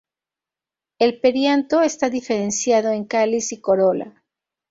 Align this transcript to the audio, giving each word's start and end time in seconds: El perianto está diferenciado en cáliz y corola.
El 0.97 1.21
perianto 1.21 1.83
está 1.83 2.09
diferenciado 2.09 2.89
en 2.89 3.05
cáliz 3.05 3.51
y 3.51 3.61
corola. 3.61 4.23